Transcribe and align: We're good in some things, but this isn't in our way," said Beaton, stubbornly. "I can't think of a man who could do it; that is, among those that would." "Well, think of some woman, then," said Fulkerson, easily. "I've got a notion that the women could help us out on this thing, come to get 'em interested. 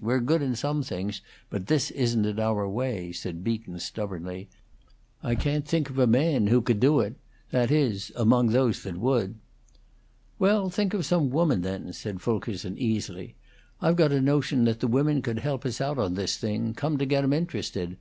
We're 0.00 0.20
good 0.20 0.40
in 0.40 0.56
some 0.56 0.82
things, 0.82 1.20
but 1.50 1.66
this 1.66 1.90
isn't 1.90 2.24
in 2.24 2.40
our 2.40 2.66
way," 2.66 3.12
said 3.12 3.44
Beaton, 3.44 3.78
stubbornly. 3.78 4.48
"I 5.22 5.34
can't 5.34 5.68
think 5.68 5.90
of 5.90 5.98
a 5.98 6.06
man 6.06 6.46
who 6.46 6.62
could 6.62 6.80
do 6.80 7.00
it; 7.00 7.16
that 7.50 7.70
is, 7.70 8.10
among 8.16 8.46
those 8.46 8.82
that 8.84 8.96
would." 8.96 9.34
"Well, 10.38 10.70
think 10.70 10.94
of 10.94 11.04
some 11.04 11.28
woman, 11.28 11.60
then," 11.60 11.92
said 11.92 12.22
Fulkerson, 12.22 12.78
easily. 12.78 13.34
"I've 13.82 13.96
got 13.96 14.12
a 14.12 14.22
notion 14.22 14.64
that 14.64 14.80
the 14.80 14.88
women 14.88 15.20
could 15.20 15.40
help 15.40 15.62
us 15.66 15.78
out 15.78 15.98
on 15.98 16.14
this 16.14 16.38
thing, 16.38 16.72
come 16.72 16.96
to 16.96 17.04
get 17.04 17.22
'em 17.22 17.34
interested. 17.34 17.98